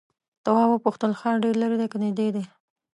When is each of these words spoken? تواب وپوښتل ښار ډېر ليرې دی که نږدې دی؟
تواب 0.43 0.69
وپوښتل 0.71 1.11
ښار 1.19 1.35
ډېر 1.43 1.55
ليرې 1.61 1.77
دی 1.79 1.87
که 1.91 1.97
نږدې 2.03 2.27
دی؟ 2.35 2.43